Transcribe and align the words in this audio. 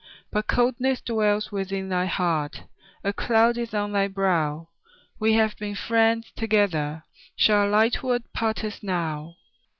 But 0.31 0.47
coldness 0.47 0.99
dwells 0.99 1.51
within 1.51 1.89
thy 1.89 2.07
heart, 2.07 2.63
A 3.03 3.13
cloud 3.13 3.55
is 3.59 3.71
on 3.75 3.91
thy 3.91 4.07
brow; 4.07 4.69
We 5.19 5.33
have 5.33 5.55
been 5.57 5.75
friends 5.75 6.31
together, 6.35 7.03
Shall 7.35 7.67
a 7.67 7.69
light 7.69 8.01
word 8.01 8.23
part 8.33 8.63
us 8.63 8.81
now? 8.81 9.35